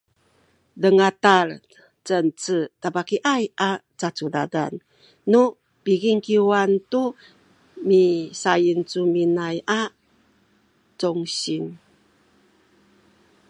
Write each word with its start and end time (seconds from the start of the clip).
dengtal 0.81 1.47
Cengce 2.07 2.57
tabakiaya 2.81 3.53
a 3.69 3.71
cacudadan 3.99 4.73
nu 5.31 5.41
pikingkiwan 5.83 6.71
tu 6.91 7.03
misayincumincuay 7.87 9.57
a 9.79 9.81
congsin 10.99 11.65